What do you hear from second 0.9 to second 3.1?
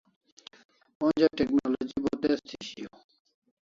Onja technology bo tez thi shiau